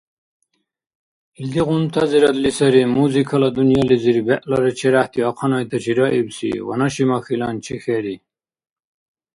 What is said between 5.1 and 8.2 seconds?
ахъанайтачи раибси ванашимахьилан чехьери.